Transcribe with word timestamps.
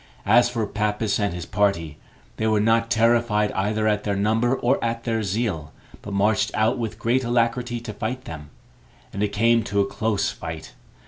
As 0.25 0.49
for 0.49 0.65
Pappus 0.65 1.19
and 1.19 1.31
his 1.31 1.45
party, 1.45 1.99
they 2.37 2.47
were 2.47 2.59
not 2.59 2.89
terrified 2.89 3.51
either 3.51 3.87
at 3.87 4.03
their 4.03 4.15
number 4.15 4.55
or 4.55 4.83
at 4.83 5.03
their 5.03 5.21
zeal, 5.21 5.73
but 6.01 6.11
marched 6.11 6.49
out 6.55 6.79
with 6.79 6.97
great 6.97 7.23
alacrity 7.23 7.79
to 7.81 7.93
fight 7.93 8.25
them; 8.25 8.49
and 9.13 9.21
it 9.21 9.27
came 9.27 9.61
to 9.65 9.79
a 9.79 9.85
close 9.85 10.31
fight. 10.31 10.73